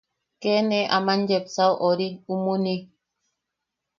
[0.41, 2.75] Kee ne aman yepasao ori umuni.